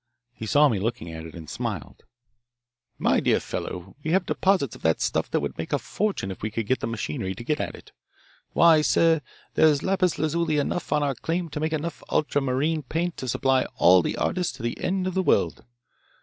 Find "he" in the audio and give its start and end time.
0.33-0.47